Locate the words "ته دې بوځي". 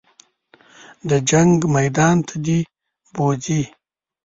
2.27-3.63